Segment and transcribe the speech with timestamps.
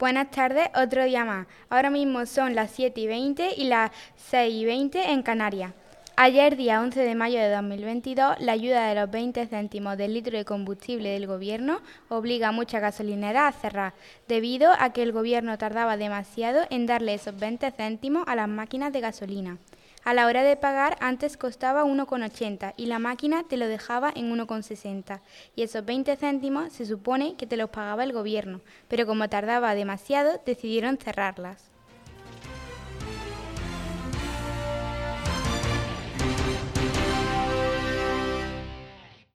[0.00, 1.46] Buenas tardes, otro día más.
[1.68, 3.90] Ahora mismo son las 7 y 20 y las
[4.30, 5.74] 6 y 20 en Canarias.
[6.16, 10.38] Ayer, día 11 de mayo de 2022, la ayuda de los 20 céntimos del litro
[10.38, 13.92] de combustible del Gobierno obliga a muchas gasolineras a cerrar,
[14.26, 18.94] debido a que el Gobierno tardaba demasiado en darle esos 20 céntimos a las máquinas
[18.94, 19.58] de gasolina.
[20.02, 24.34] A la hora de pagar antes costaba 1,80 y la máquina te lo dejaba en
[24.34, 25.20] 1,60
[25.54, 29.74] y esos 20 céntimos se supone que te los pagaba el gobierno, pero como tardaba
[29.74, 31.70] demasiado decidieron cerrarlas.